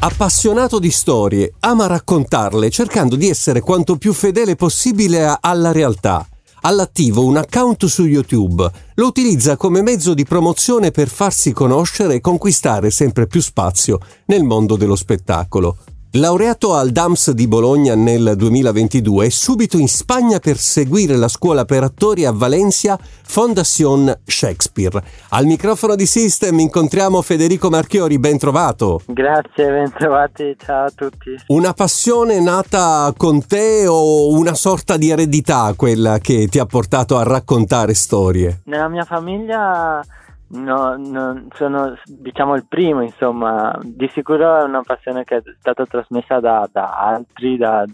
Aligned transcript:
Appassionato 0.00 0.78
di 0.78 0.92
storie, 0.92 1.54
ama 1.58 1.88
raccontarle 1.88 2.70
cercando 2.70 3.16
di 3.16 3.28
essere 3.28 3.58
quanto 3.58 3.96
più 3.96 4.12
fedele 4.12 4.54
possibile 4.54 5.36
alla 5.40 5.72
realtà. 5.72 6.24
All'attivo 6.60 7.24
un 7.24 7.36
account 7.36 7.86
su 7.86 8.04
YouTube, 8.04 8.70
lo 8.94 9.06
utilizza 9.06 9.56
come 9.56 9.82
mezzo 9.82 10.14
di 10.14 10.24
promozione 10.24 10.92
per 10.92 11.08
farsi 11.08 11.52
conoscere 11.52 12.14
e 12.14 12.20
conquistare 12.20 12.90
sempre 12.90 13.26
più 13.26 13.40
spazio 13.40 13.98
nel 14.26 14.44
mondo 14.44 14.76
dello 14.76 14.94
spettacolo. 14.94 15.78
Laureato 16.12 16.74
al 16.74 16.88
DAMS 16.88 17.32
di 17.32 17.46
Bologna 17.46 17.94
nel 17.94 18.32
2022 18.34 19.26
e 19.26 19.30
subito 19.30 19.76
in 19.76 19.88
Spagna 19.88 20.38
per 20.38 20.56
seguire 20.56 21.16
la 21.16 21.28
scuola 21.28 21.66
per 21.66 21.82
attori 21.82 22.24
a 22.24 22.32
Valencia 22.32 22.98
Fondation 22.98 24.18
Shakespeare. 24.24 25.02
Al 25.28 25.44
microfono 25.44 25.94
di 25.96 26.06
System 26.06 26.60
incontriamo 26.60 27.20
Federico 27.20 27.68
Marchiori, 27.68 28.18
ben 28.18 28.38
trovato. 28.38 29.02
Grazie, 29.04 29.68
ben 29.68 29.92
trovati, 29.92 30.56
ciao 30.58 30.86
a 30.86 30.90
tutti. 30.94 31.36
Una 31.48 31.74
passione 31.74 32.40
nata 32.40 33.12
con 33.14 33.46
te 33.46 33.86
o 33.86 34.30
una 34.30 34.54
sorta 34.54 34.96
di 34.96 35.10
eredità 35.10 35.74
quella 35.76 36.16
che 36.20 36.48
ti 36.48 36.58
ha 36.58 36.64
portato 36.64 37.18
a 37.18 37.22
raccontare 37.22 37.92
storie? 37.92 38.62
Nella 38.64 38.88
mia 38.88 39.04
famiglia 39.04 40.02
No, 40.50 40.96
no, 40.96 41.46
sono 41.54 41.94
diciamo 42.06 42.54
il 42.54 42.64
primo, 42.66 43.02
insomma, 43.02 43.78
di 43.82 44.08
sicuro 44.14 44.60
è 44.60 44.64
una 44.64 44.82
passione 44.82 45.24
che 45.24 45.36
è 45.36 45.42
stata 45.58 45.84
trasmessa 45.84 46.40
da, 46.40 46.66
da 46.72 46.98
altri, 46.98 47.58
da, 47.58 47.84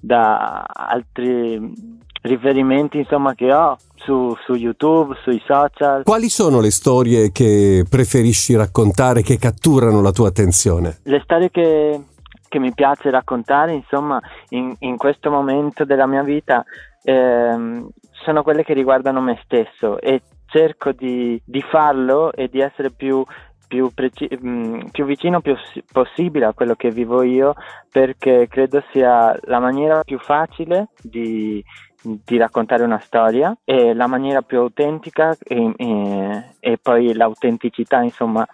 da, 0.00 0.64
altri 0.64 1.72
riferimenti 2.20 2.98
insomma, 2.98 3.34
che 3.34 3.52
ho 3.54 3.76
su, 3.94 4.34
su, 4.44 4.52
YouTube, 4.52 5.14
sui 5.22 5.42
social. 5.46 6.02
Quali 6.02 6.28
sono 6.28 6.60
le 6.60 6.70
storie 6.70 7.32
che 7.32 7.86
preferisci 7.88 8.54
raccontare, 8.54 9.22
che 9.22 9.38
catturano 9.38 10.02
la 10.02 10.12
tua 10.12 10.28
attenzione? 10.28 10.98
Le 11.04 11.20
storie 11.24 11.50
che, 11.50 12.00
che 12.48 12.58
mi 12.58 12.74
piace 12.74 13.08
raccontare, 13.08 13.72
insomma, 13.72 14.20
in, 14.50 14.74
in, 14.80 14.98
questo 14.98 15.30
momento 15.30 15.86
della 15.86 16.06
mia 16.06 16.22
vita 16.22 16.62
ehm, 17.02 17.88
sono 18.24 18.42
quelle 18.42 18.62
che 18.62 18.74
riguardano 18.74 19.22
me 19.22 19.40
stesso 19.42 19.98
e 19.98 20.20
cerco 20.54 20.92
di, 20.92 21.40
di 21.44 21.60
farlo 21.62 22.32
e 22.32 22.48
di 22.48 22.60
essere 22.60 22.92
più, 22.92 23.24
più, 23.66 23.90
preci- 23.92 24.30
mm, 24.40 24.86
più 24.92 25.04
vicino 25.04 25.40
più 25.40 25.56
possibile 25.90 26.44
a 26.44 26.52
quello 26.52 26.76
che 26.76 26.90
vivo 26.90 27.22
io 27.22 27.54
perché 27.90 28.46
credo 28.48 28.84
sia 28.92 29.36
la 29.42 29.58
maniera 29.58 30.04
più 30.04 30.18
facile 30.20 30.90
di, 31.02 31.62
di 32.00 32.36
raccontare 32.36 32.84
una 32.84 33.00
storia 33.00 33.56
e 33.64 33.94
la 33.94 34.06
maniera 34.06 34.42
più 34.42 34.60
autentica 34.60 35.36
e, 35.42 35.72
e, 35.76 36.44
e 36.60 36.78
poi 36.80 37.12
l'autenticità 37.14 38.00
insomma 38.00 38.46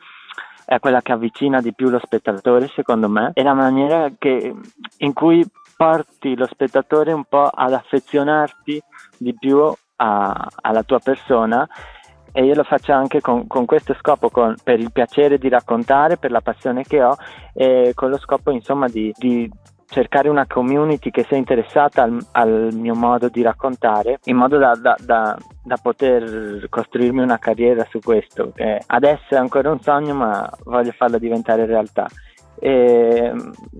è 0.64 0.78
quella 0.78 1.02
che 1.02 1.12
avvicina 1.12 1.60
di 1.60 1.74
più 1.74 1.90
lo 1.90 1.98
spettatore 1.98 2.68
secondo 2.68 3.08
me. 3.08 3.32
È 3.34 3.42
la 3.42 3.54
maniera 3.54 4.08
che, 4.16 4.54
in 4.98 5.12
cui 5.12 5.44
porti 5.76 6.36
lo 6.36 6.46
spettatore 6.46 7.12
un 7.12 7.24
po' 7.24 7.48
ad 7.48 7.72
affezionarti 7.72 8.80
di 9.18 9.34
più 9.36 9.74
a, 10.00 10.48
alla 10.62 10.82
tua 10.82 10.98
persona 10.98 11.68
e 12.32 12.44
io 12.44 12.54
lo 12.54 12.62
faccio 12.62 12.92
anche 12.92 13.20
con, 13.20 13.46
con 13.46 13.66
questo 13.66 13.94
scopo, 13.94 14.30
con, 14.30 14.54
per 14.62 14.78
il 14.78 14.92
piacere 14.92 15.36
di 15.38 15.48
raccontare, 15.48 16.16
per 16.16 16.30
la 16.30 16.40
passione 16.40 16.84
che 16.84 17.02
ho 17.02 17.16
e 17.52 17.92
con 17.94 18.08
lo 18.08 18.18
scopo 18.18 18.50
insomma 18.50 18.86
di, 18.86 19.12
di 19.18 19.50
cercare 19.86 20.28
una 20.28 20.46
community 20.46 21.10
che 21.10 21.24
sia 21.24 21.36
interessata 21.36 22.04
al, 22.04 22.24
al, 22.32 22.68
mio 22.72 22.94
modo 22.94 23.28
di 23.28 23.42
raccontare 23.42 24.20
in 24.24 24.36
modo 24.36 24.56
da, 24.56 24.76
da, 24.76 24.96
da, 25.00 25.36
da 25.64 25.76
poter 25.82 26.68
costruirmi 26.68 27.20
una 27.20 27.38
carriera 27.38 27.84
su 27.90 27.98
questo. 27.98 28.52
Eh, 28.54 28.80
adesso 28.86 29.30
è 29.30 29.36
ancora 29.36 29.70
un 29.70 29.80
sogno 29.80 30.14
ma 30.14 30.48
voglio 30.64 30.92
farlo 30.92 31.18
diventare 31.18 31.66
realtà. 31.66 32.06
E 32.62 33.33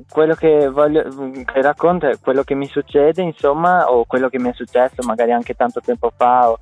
quello 0.09 0.35
che, 0.35 0.69
voglio, 0.71 1.03
che 1.45 1.61
racconto 1.61 2.09
è 2.09 2.19
quello 2.19 2.43
che 2.43 2.55
mi 2.55 2.67
succede, 2.67 3.23
insomma, 3.23 3.91
o 3.91 4.07
quello 4.07 4.29
che 4.29 4.39
mi 4.39 4.49
è 4.49 4.55
successo 4.55 5.03
magari 5.07 5.33
anche 5.33 5.55
tanto 5.55 5.81
tempo 5.81 6.11
fa, 6.17 6.51
o 6.51 6.59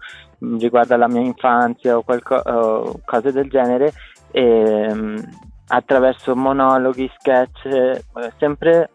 riguarda 0.59 0.97
la 0.97 1.09
mia 1.09 1.21
infanzia 1.21 1.97
o, 1.97 2.03
qualco, 2.03 2.35
o 2.35 3.01
cose 3.05 3.31
del 3.33 3.49
genere, 3.49 3.93
e, 4.33 5.25
attraverso 5.69 6.35
monologhi, 6.35 7.11
sketch, 7.19 7.65
eh, 7.67 8.03
sempre 8.39 8.91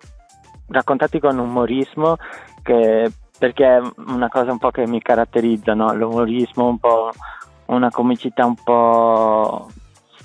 raccontati 0.68 1.20
con 1.20 1.38
umorismo, 1.38 2.18
che, 2.62 3.12
perché 3.38 3.78
è 3.78 3.82
una 4.08 4.28
cosa 4.28 4.52
un 4.52 4.58
po' 4.58 4.72
che 4.72 4.86
mi 4.86 5.02
caratterizza, 5.02 5.74
no? 5.74 5.94
l'umorismo, 5.94 6.68
un 6.68 6.78
po' 6.78 7.12
una 7.68 7.90
comicità 7.90 8.46
un 8.46 8.56
po' 8.56 9.68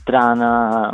strana 0.08 0.90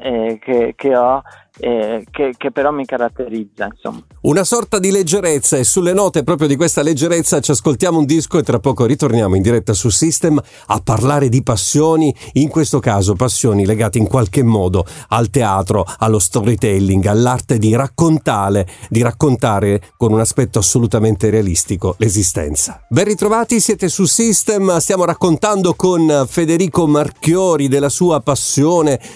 eh, 0.00 0.38
che, 0.40 0.72
che 0.74 0.96
ho 0.96 1.22
eh, 1.56 2.04
che, 2.10 2.34
che, 2.36 2.50
però 2.50 2.72
mi 2.72 2.84
caratterizza. 2.84 3.68
Insomma. 3.70 4.02
Una 4.22 4.42
sorta 4.42 4.78
di 4.78 4.90
leggerezza 4.90 5.56
e 5.56 5.62
sulle 5.62 5.92
note 5.92 6.24
proprio 6.24 6.48
di 6.48 6.56
questa 6.56 6.82
leggerezza 6.82 7.38
ci 7.40 7.52
ascoltiamo 7.52 7.98
un 7.98 8.06
disco 8.06 8.38
e 8.38 8.42
tra 8.42 8.58
poco 8.58 8.86
ritorniamo 8.86 9.36
in 9.36 9.42
diretta 9.42 9.72
su 9.72 9.88
System 9.88 10.40
a 10.66 10.80
parlare 10.82 11.28
di 11.28 11.42
passioni, 11.42 12.12
in 12.32 12.48
questo 12.48 12.80
caso 12.80 13.14
passioni 13.14 13.66
legate 13.66 13.98
in 13.98 14.08
qualche 14.08 14.42
modo 14.42 14.84
al 15.08 15.30
teatro, 15.30 15.86
allo 15.98 16.18
storytelling, 16.18 17.04
all'arte 17.06 17.58
di 17.58 17.76
raccontare, 17.76 18.66
di 18.88 19.02
raccontare 19.02 19.80
con 19.96 20.12
un 20.12 20.20
aspetto 20.20 20.58
assolutamente 20.58 21.30
realistico 21.30 21.94
l'esistenza. 21.98 22.84
Ben 22.88 23.04
ritrovati, 23.04 23.60
siete 23.60 23.88
su 23.88 24.06
System, 24.06 24.78
stiamo 24.78 25.04
raccontando 25.04 25.74
con 25.74 26.24
Federico 26.26 26.88
Marchiori 26.88 27.68
della 27.68 27.88
sua 27.88 28.20
passione 28.20 28.53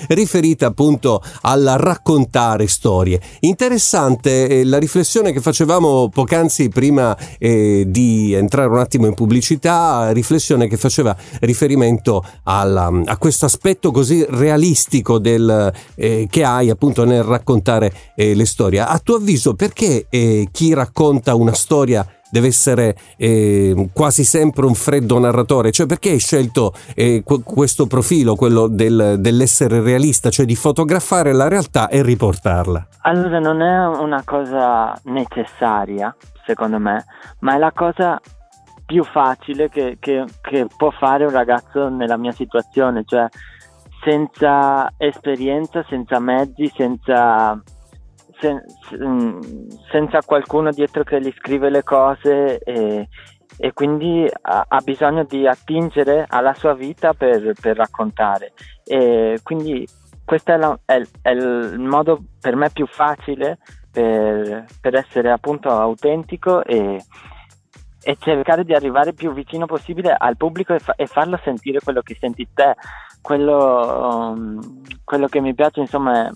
riferita 0.09 0.66
appunto 0.66 1.22
raccontare 1.43 1.76
raccontare 1.76 2.66
storie. 2.66 3.21
Interessante 3.41 4.49
eh, 4.49 4.65
la 4.65 4.78
riflessione 4.78 5.32
che 5.32 5.41
facevamo 5.41 6.09
poc'anzi 6.09 6.69
prima 6.69 7.16
eh, 7.38 7.84
di 7.87 8.32
entrare 8.32 8.69
un 8.69 8.78
attimo 8.78 9.06
in 9.06 9.15
pubblicità, 9.15 10.10
riflessione 10.12 10.69
che 10.69 10.77
faceva 10.77 11.16
riferimento 11.41 12.25
alla, 12.44 12.91
a 13.04 13.16
questo 13.16 13.47
aspetto 13.47 13.91
così 13.91 14.25
realistico 14.28 15.19
del, 15.19 15.72
eh, 15.97 16.27
che 16.31 16.44
hai 16.44 16.71
appunto 16.71 17.04
nel 17.04 17.22
raccontare 17.22 17.93
eh, 18.16 18.34
le 18.34 18.47
storie. 18.47 18.81
A 18.81 18.98
tuo 19.03 19.16
avviso 19.16 19.54
perché 19.54 20.06
eh, 20.09 20.48
chi 20.50 20.72
racconta 20.75 21.34
una 21.34 21.53
storia 21.53 22.06
deve 22.31 22.49
essere 22.49 22.97
eh, 23.16 23.89
quasi 23.93 24.25
sempre 24.25 24.66
un 24.66 24.75
freddo 24.75 25.19
narratore? 25.19 25.71
Cioè 25.71 25.87
perché 25.87 26.11
hai 26.11 26.19
scelto 26.19 26.72
eh, 26.94 27.22
questo 27.25 27.87
profilo, 27.87 28.34
quello 28.34 28.66
del, 28.66 29.16
dell'essere 29.19 29.81
realista, 29.81 30.31
cioè 30.31 30.47
di 30.47 30.56
fotografare 30.56 31.33
la 31.33 31.49
realtà 31.49 31.89
e 31.89 32.03
riportarla? 32.03 32.87
Allora 33.03 33.39
non 33.39 33.62
è 33.62 33.87
una 33.87 34.22
cosa 34.25 34.99
necessaria, 35.05 36.15
secondo 36.44 36.78
me, 36.78 37.05
ma 37.41 37.55
è 37.55 37.59
la 37.59 37.72
cosa 37.72 38.21
più 38.84 39.05
facile 39.05 39.69
che, 39.69 39.99
che, 40.00 40.25
che 40.41 40.66
può 40.77 40.91
fare 40.91 41.25
un 41.25 41.31
ragazzo 41.31 41.89
nella 41.89 42.16
mia 42.16 42.33
situazione, 42.33 43.05
cioè 43.05 43.27
senza 44.03 44.91
esperienza, 44.97 45.84
senza 45.89 46.19
mezzi, 46.19 46.72
senza 46.75 47.60
sen, 48.41 48.62
sen, 48.88 49.41
senza 49.91 50.22
qualcuno 50.25 50.71
dietro 50.71 51.04
che 51.04 51.21
gli 51.21 51.32
scrive 51.37 51.71
le 51.71 51.82
cose 51.82 52.59
e, 52.59 53.09
e 53.56 53.72
quindi 53.72 54.28
ha, 54.43 54.65
ha, 54.69 54.81
bisogno 54.81 55.25
di 55.25 55.47
attingere 55.47 56.25
alla 56.28 56.54
sua 56.54 56.75
vita 56.75 57.12
per, 57.12 57.53
per 57.60 57.77
raccontare. 57.77 58.53
E 58.84 59.41
quindi 59.43 59.87
questo 60.25 60.53
è, 60.53 60.56
la, 60.56 60.78
è, 60.84 61.00
è, 61.22 61.31
il 61.31 61.78
modo 61.78 62.22
per 62.41 62.54
me 62.54 62.71
più 62.71 62.87
facile 62.87 63.59
per, 63.91 64.66
per 64.81 64.94
essere 64.94 65.31
appunto 65.31 65.71
autentico 65.71 66.62
e, 66.65 67.03
e, 68.03 68.16
cercare 68.19 68.65
di 68.65 68.75
arrivare 68.75 69.15
più 69.15 69.32
vicino 69.32 69.66
possibile 69.66 70.15
al 70.16 70.37
pubblico 70.37 70.75
e, 70.75 70.78
fa, 70.78 70.94
e 70.94 71.06
farlo 71.06 71.41
sentire 71.43 71.81
quello 71.81 72.03
che 72.03 72.16
senti 72.21 72.47
te. 72.53 72.75
Quello, 73.21 74.30
um, 74.33 74.83
quello 75.04 75.27
che 75.27 75.41
mi 75.41 75.53
piace 75.53 75.80
insomma 75.80 76.28
è 76.28 76.30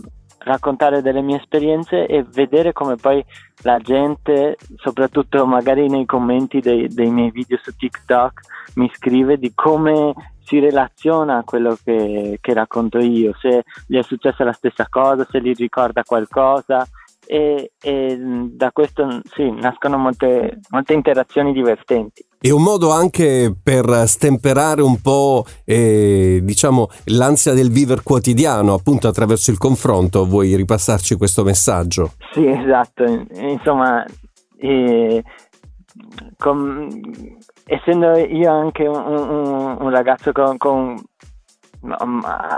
raccontare 0.45 1.03
delle 1.03 1.23
mie 1.23 1.39
esperienze 1.39 2.07
e 2.07 2.25
vedere 2.25 2.73
come 2.73 2.97
poi 2.97 3.25
la 3.63 3.79
gente, 3.79 4.57
soprattutto 4.77 5.47
magari 5.47 5.89
nei 5.89 6.05
commenti 6.05 6.61
dei, 6.61 6.89
dei 6.89 7.11
miei 7.11 7.31
video 7.31 7.59
su 7.63 7.75
TikTok, 7.75 8.41
mi 8.75 8.91
scrive 8.95 9.39
di 9.39 9.53
come 9.55 10.15
si 10.45 10.59
relaziona 10.59 11.39
a 11.39 11.45
quello 11.45 11.77
che, 11.83 12.39
che 12.41 12.55
racconto 12.55 12.99
io, 12.99 13.33
se 13.41 13.65
gli 13.87 13.97
è 13.97 14.03
successa 14.03 14.45
la 14.45 14.53
stessa 14.53 14.87
cosa, 14.89 15.27
se 15.31 15.41
gli 15.41 15.53
ricorda 15.55 16.03
qualcosa 16.03 16.87
e, 17.27 17.73
e 17.81 18.19
da 18.19 18.71
questo 18.73 19.21
sì, 19.35 19.51
nascono 19.51 19.97
molte, 19.99 20.61
molte 20.71 20.93
interazioni 20.93 21.53
divertenti. 21.53 22.25
È 22.39 22.51
un 22.51 22.63
modo 22.63 22.91
anche 22.91 23.55
per 23.63 23.87
stemperare 24.07 24.83
un 24.83 25.01
po' 25.01 25.45
eh, 25.65 26.41
diciamo 26.43 26.89
l'ansia 27.05 27.53
del 27.53 27.71
vivere 27.71 28.03
quotidiano, 28.03 28.75
appunto 28.75 29.07
attraverso 29.07 29.53
il 29.53 29.59
confronto. 29.59 30.27
Vuoi 30.27 30.57
ripassarci 30.57 31.15
questo 31.15 31.45
messaggio? 31.45 32.15
Sì, 32.33 32.45
esatto. 32.45 33.05
Insomma, 33.05 34.05
eh, 34.57 35.23
com, 36.37 36.89
essendo 37.65 38.17
io 38.19 38.51
anche 38.51 38.87
un, 38.87 38.97
un, 38.97 39.77
un 39.81 39.91
ragazzo 39.91 40.33
con, 40.33 40.57
con 40.57 40.95
mm, 40.95 40.97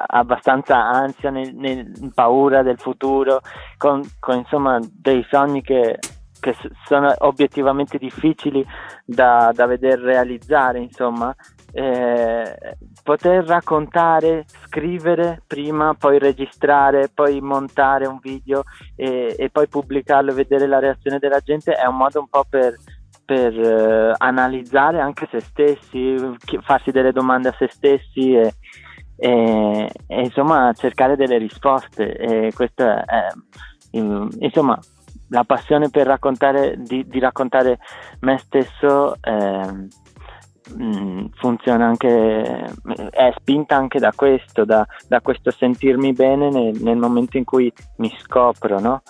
abbastanza 0.07 0.77
ansia, 0.77 1.31
nel, 1.31 1.55
nel, 1.55 2.13
paura 2.15 2.63
del 2.63 2.79
futuro, 2.79 3.41
con, 3.77 4.03
con 4.19 4.37
insomma 4.37 4.79
dei 4.93 5.25
sogni 5.31 5.63
che, 5.63 5.99
che, 6.41 6.55
sono 6.87 7.15
obiettivamente 7.19 7.97
difficili 7.97 8.65
da, 9.05 9.51
da 9.55 9.67
veder 9.67 9.99
realizzare, 9.99 10.81
insomma. 10.81 11.35
Eh, 11.77 12.77
poter 13.03 13.45
raccontare, 13.47 14.45
scrivere 14.67 15.43
prima, 15.45 15.95
poi 15.95 16.21
registrare, 16.21 17.11
poi 17.13 17.41
montare 17.41 18.07
un 18.07 18.19
video 18.21 18.63
e, 18.95 19.35
e 19.37 19.51
poi 19.51 19.67
pubblicarlo 19.67 20.31
e 20.31 20.35
vedere 20.35 20.69
la 20.69 20.79
reazione 20.79 21.19
della 21.19 21.41
gente 21.41 21.73
è 21.73 21.87
un 21.87 21.97
modo 21.97 22.21
un 22.21 22.29
po' 22.29 22.45
per 22.49 22.77
per 23.25 23.59
eh, 23.59 24.15
analizzare 24.19 25.01
anche 25.01 25.27
se 25.31 25.41
stessi, 25.41 26.15
farsi 26.63 26.91
delle 26.91 27.13
domande 27.13 27.49
a 27.49 27.55
se 27.57 27.69
stessi 27.69 28.35
e, 28.35 28.55
e, 29.17 29.91
e 30.07 30.23
insomma 30.23 30.73
cercare 30.75 31.17
delle 31.17 31.39
risposte. 31.39 32.17
E 32.17 32.53
questa 32.55 33.05
è, 33.05 33.27
insomma, 33.93 34.79
la 35.29 35.45
passione 35.45 35.89
per 35.91 36.07
raccontare, 36.07 36.77
di, 36.79 37.07
di 37.07 37.19
raccontare 37.19 37.79
me 38.21 38.39
stesso 38.39 39.15
eh, 39.21 39.89
funziona 41.35 41.87
anche, 41.87 42.65
è 43.11 43.35
spinta 43.39 43.77
anche 43.77 43.99
da 43.99 44.13
questo, 44.15 44.65
da, 44.65 44.87
da 45.09 45.21
questo 45.21 45.51
sentirmi 45.51 46.13
bene 46.13 46.49
nel, 46.51 46.81
nel, 46.81 46.97
momento 46.97 47.37
in 47.37 47.45
cui 47.45 47.73
mi 47.97 48.15
scopro, 48.19 48.81
no? 48.81 49.03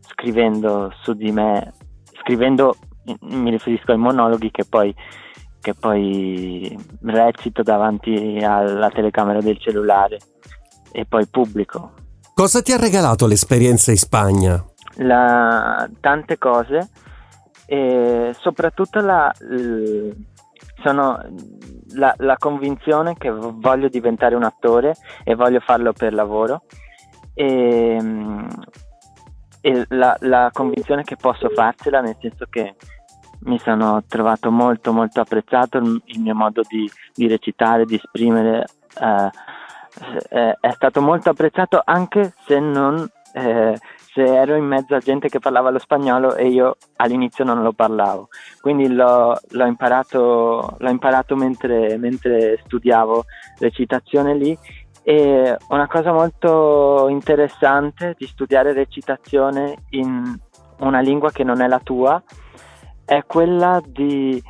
scrivendo 0.00 0.92
su 1.02 1.14
di 1.14 1.32
me, 1.32 1.72
scrivendo 2.20 2.74
mi 3.22 3.50
riferisco 3.50 3.92
ai 3.92 3.98
monologhi 3.98 4.50
che 4.50 4.64
poi, 4.68 4.94
che 5.60 5.74
poi 5.74 6.76
recito 7.02 7.62
davanti 7.62 8.38
alla 8.42 8.90
telecamera 8.90 9.40
del 9.40 9.58
cellulare 9.58 10.18
e 10.92 11.04
poi 11.06 11.26
pubblico. 11.26 11.92
Cosa 12.34 12.62
ti 12.62 12.72
ha 12.72 12.78
regalato 12.78 13.26
l'esperienza 13.26 13.90
in 13.90 13.98
Spagna? 13.98 14.64
La, 14.96 15.88
tante 16.00 16.38
cose 16.38 16.88
e 17.66 18.34
soprattutto 18.40 19.00
la, 19.00 19.32
sono 20.82 21.18
la, 21.92 22.14
la, 22.18 22.36
convinzione 22.36 23.14
che 23.16 23.30
voglio 23.30 23.88
diventare 23.88 24.34
un 24.34 24.42
attore 24.42 24.94
e 25.22 25.34
voglio 25.34 25.60
farlo 25.60 25.92
per 25.92 26.12
lavoro 26.12 26.62
e, 27.34 27.96
e 29.60 29.84
la, 29.90 30.16
la, 30.20 30.50
convinzione 30.52 31.04
che 31.04 31.16
posso 31.16 31.48
farcela 31.50 32.00
nel 32.00 32.16
senso 32.20 32.46
che 32.50 32.74
mi 33.42 33.58
sono 33.58 34.02
trovato 34.06 34.50
molto 34.50 34.92
molto 34.92 35.20
apprezzato 35.20 35.78
il, 35.78 36.20
mio 36.20 36.34
modo 36.34 36.62
di, 36.68 36.90
di, 37.14 37.26
recitare, 37.26 37.84
di 37.84 37.94
esprimere 37.94 38.66
eh, 39.00 39.30
è, 40.28 40.56
è, 40.60 40.70
stato 40.72 41.00
molto 41.00 41.30
apprezzato 41.30 41.80
anche 41.84 42.34
se 42.46 42.58
non 42.60 43.08
eh, 43.32 43.78
se 44.12 44.24
ero 44.24 44.56
in 44.56 44.64
mezzo 44.64 44.94
a 44.94 44.98
gente 44.98 45.28
che 45.28 45.38
parlava 45.38 45.70
lo 45.70 45.78
spagnolo 45.78 46.34
e 46.34 46.48
io 46.48 46.76
all'inizio 46.96 47.44
non 47.44 47.62
lo 47.62 47.72
parlavo. 47.72 48.28
Quindi 48.60 48.88
l'ho, 48.88 49.38
l'ho 49.50 49.66
imparato, 49.66 50.76
l'ho 50.76 50.90
imparato 50.90 51.36
mentre, 51.36 51.96
mentre 51.96 52.60
studiavo 52.64 53.24
recitazione 53.58 54.34
lì. 54.34 54.58
E 55.02 55.56
una 55.68 55.86
cosa 55.86 56.12
molto 56.12 57.06
interessante 57.08 58.14
di 58.18 58.26
studiare 58.26 58.72
recitazione 58.72 59.84
in 59.90 60.36
una 60.78 61.00
lingua 61.00 61.30
che 61.30 61.44
non 61.44 61.60
è 61.60 61.68
la 61.68 61.80
tua 61.80 62.20
è 63.10 63.24
quella 63.26 63.82
di, 63.84 64.40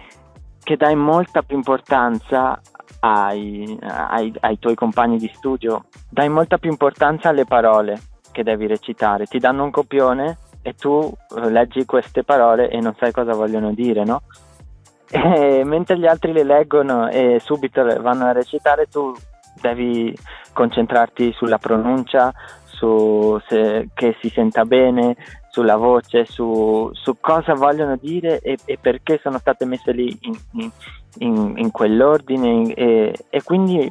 che 0.62 0.76
dai 0.76 0.94
molta 0.94 1.40
più 1.40 1.56
importanza 1.56 2.60
ai, 3.00 3.78
ai, 3.80 4.34
ai, 4.40 4.58
tuoi 4.58 4.74
compagni 4.74 5.16
di 5.16 5.30
studio, 5.32 5.86
dai 6.10 6.28
molta 6.28 6.58
più 6.58 6.70
importanza 6.70 7.30
alle 7.30 7.46
parole 7.46 7.98
che 8.30 8.42
devi 8.42 8.66
recitare, 8.66 9.24
ti 9.24 9.38
danno 9.38 9.64
un 9.64 9.70
copione 9.70 10.36
e 10.60 10.74
tu 10.74 11.10
eh, 11.36 11.48
leggi 11.48 11.86
queste 11.86 12.22
parole 12.22 12.68
e 12.68 12.80
non 12.80 12.94
sai 12.98 13.12
cosa 13.12 13.32
vogliono 13.32 13.72
dire, 13.72 14.04
no? 14.04 14.20
E 15.10 15.64
mentre 15.64 15.98
gli 15.98 16.06
altri 16.06 16.32
le 16.32 16.44
leggono 16.44 17.08
e 17.08 17.40
subito 17.42 17.82
vanno 18.00 18.26
a 18.26 18.32
recitare, 18.32 18.88
tu 18.88 19.14
devi 19.58 20.14
concentrarti 20.52 21.32
sulla 21.32 21.56
pronuncia, 21.56 22.30
su 22.66 23.40
se, 23.48 23.88
che 23.94 24.16
si 24.20 24.28
senta 24.28 24.64
bene, 24.64 25.16
sulla 25.50 25.76
voce, 25.76 26.24
su, 26.24 26.90
su 26.92 27.16
cosa 27.20 27.54
vogliono 27.54 27.96
dire 27.96 28.38
e, 28.40 28.56
e, 28.64 28.78
perché 28.80 29.18
sono 29.22 29.38
state 29.38 29.64
messe 29.64 29.92
lì 29.92 30.16
in, 30.22 30.70
in, 31.18 31.54
in 31.56 31.70
quell'ordine 31.70 32.72
e, 32.72 33.14
e, 33.28 33.42
quindi 33.42 33.90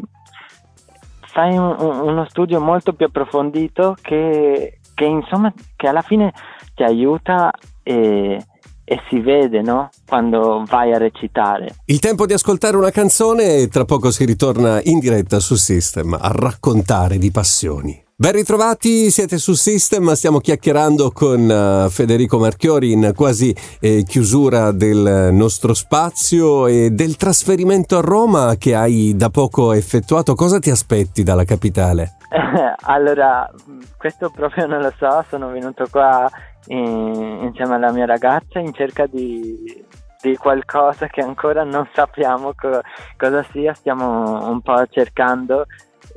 fai 1.20 1.58
un, 1.58 1.76
uno 1.80 2.26
studio 2.30 2.60
molto 2.62 2.94
più 2.94 3.06
approfondito 3.06 3.96
che, 4.02 4.80
che, 4.94 5.06
insomma 5.06 5.54
che 5.76 5.88
alla 5.88 6.02
fine 6.02 6.34
ti 6.74 6.84
aiuta 6.84 7.52
e, 7.84 8.42
e 8.86 9.02
si 9.10 9.20
vede 9.20 9.62
no? 9.62 9.90
quando 10.08 10.64
vai 10.66 10.94
a 10.94 10.98
recitare. 10.98 11.76
Il 11.86 12.00
tempo 12.00 12.26
di 12.26 12.34
ascoltare 12.34 12.78
una 12.78 12.90
canzone 12.90 13.58
e 13.58 13.68
tra 13.68 13.86
poco 13.86 14.12
si 14.12 14.24
ritorna 14.24 14.80
in 14.84 15.00
diretta 15.00 15.40
su 15.40 15.56
System 15.56 16.14
a 16.14 16.32
raccontare 16.32 17.18
di 17.18 17.32
passioni. 17.32 18.08
Ben 18.22 18.34
ritrovati, 18.34 19.12
siete 19.12 19.38
su 19.38 19.54
System, 19.54 20.12
stiamo 20.12 20.40
chiacchierando 20.40 21.10
con 21.10 21.40
uh, 21.40 21.88
Federico 21.88 22.38
Marchiori 22.38 22.92
in 22.92 23.14
quasi 23.16 23.56
eh, 23.80 24.04
chiusura 24.04 24.74
del 24.74 25.30
nostro 25.32 25.74
spazio 25.74 26.68
e 26.68 26.90
del 26.90 27.16
trasferimento 27.16 27.98
a 27.98 28.02
Roma 28.02 28.56
che 28.58 28.76
hai 28.76 29.16
da 29.16 29.30
poco 29.30 29.72
effettuato. 29.72 30.36
Cosa 30.36 30.60
ti 30.60 30.70
aspetti 30.70 31.24
dalla 31.24 31.46
capitale? 31.46 32.18
allora, 32.88 33.50
questo 33.96 34.30
proprio 34.30 34.68
non 34.68 34.82
lo 34.82 34.92
so, 34.98 35.24
sono 35.30 35.50
venuto 35.52 35.88
qua 35.90 36.30
in, 36.68 37.40
insieme 37.44 37.76
alla 37.76 37.94
mia 37.94 38.06
ragazza 38.06 38.60
in 38.60 38.74
cerca 38.74 39.06
di, 39.06 39.82
di 40.22 40.36
qualcosa 40.36 41.08
che 41.08 41.22
ancora 41.22 41.64
non 41.64 41.88
sappiamo 41.94 42.52
co- 42.54 42.82
cosa 43.16 43.46
sia, 43.54 43.74
stiamo 43.76 44.46
un 44.50 44.60
po' 44.60 44.86
cercando 44.90 45.66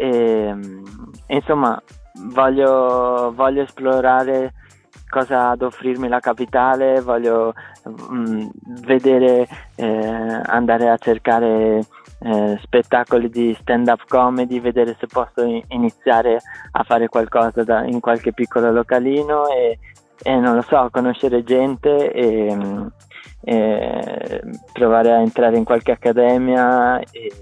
e, 0.03 0.55
insomma 1.29 1.81
voglio, 2.31 3.33
voglio 3.35 3.63
esplorare 3.63 4.53
cosa 5.09 5.51
ad 5.51 5.63
offrirmi 5.63 6.09
la 6.09 6.19
capitale, 6.19 7.01
voglio 7.01 7.53
mh, 7.85 8.17
mm, 8.17 8.49
vedere, 8.81 9.47
eh, 9.77 10.41
andare 10.47 10.89
a 10.89 10.97
cercare 10.97 11.87
eh, 12.19 12.59
spettacoli 12.63 13.29
di 13.29 13.57
stand 13.61 13.87
up 13.87 14.03
comedy, 14.09 14.59
vedere 14.61 14.97
se 14.99 15.07
posso 15.07 15.45
iniziare 15.69 16.39
a 16.73 16.83
fare 16.83 17.09
qualcosa 17.09 17.63
da, 17.63 17.85
in 17.85 18.01
qualche 18.01 18.33
piccolo 18.33 18.73
localino 18.73 19.47
e, 19.49 19.79
e, 20.21 20.37
non 20.37 20.57
lo 20.57 20.63
so, 20.63 20.89
conoscere 20.91 21.45
gente 21.45 22.11
e, 22.11 22.57
e 23.45 24.41
provare 24.73 25.13
a 25.13 25.21
entrare 25.21 25.57
in 25.57 25.65
qualche 25.65 25.93
accademia 25.93 26.99
e, 26.99 27.33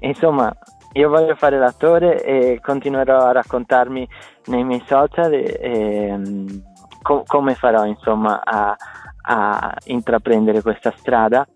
insomma 0.00 0.54
io 0.98 1.08
voglio 1.08 1.36
fare 1.36 1.58
l'attore 1.58 2.22
e 2.24 2.58
continuerò 2.60 3.18
a 3.18 3.32
raccontarmi 3.32 4.08
nei 4.46 4.64
miei 4.64 4.82
social 4.84 5.32
e, 5.32 5.58
e 5.60 6.16
mm, 6.16 6.46
co- 7.02 7.22
come 7.24 7.54
farò 7.54 7.84
insomma 7.86 8.40
a, 8.42 8.76
a, 9.22 9.76
intraprendere 9.84 10.60
questa 10.60 10.92
strada. 10.96 11.46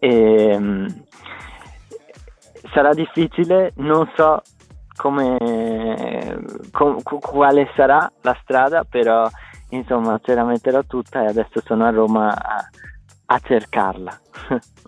E, 0.00 0.56
mm, 0.58 0.86
sarà 2.72 2.92
difficile, 2.92 3.72
non 3.76 4.10
so 4.16 4.42
come, 4.96 5.38
com, 6.72 7.00
quale 7.02 7.70
sarà 7.76 8.10
la 8.22 8.36
strada, 8.42 8.82
però 8.82 9.28
insomma 9.68 10.18
ce 10.24 10.34
la 10.34 10.44
metterò 10.44 10.82
tutta 10.82 11.22
e 11.22 11.26
adesso 11.26 11.60
sono 11.64 11.86
a 11.86 11.90
Roma 11.90 12.34
a, 12.34 12.68
a 13.26 13.38
cercarla. 13.38 14.18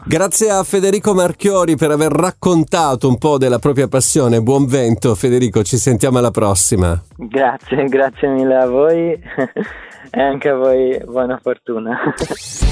Grazie 0.04 0.50
a 0.50 0.62
Federico 0.64 1.14
Marchiori 1.14 1.76
per 1.76 1.90
aver 1.90 2.10
raccontato 2.10 3.08
un 3.08 3.18
po' 3.18 3.38
della 3.38 3.58
propria 3.58 3.88
passione. 3.88 4.40
Buon 4.40 4.66
vento 4.66 5.14
Federico, 5.14 5.62
ci 5.62 5.76
sentiamo 5.76 6.18
alla 6.18 6.30
prossima. 6.30 7.00
Grazie, 7.16 7.84
grazie 7.84 8.28
mille 8.28 8.56
a 8.56 8.66
voi 8.66 9.12
e 10.10 10.20
anche 10.20 10.48
a 10.48 10.54
voi 10.54 11.00
buona 11.04 11.38
fortuna. 11.40 11.98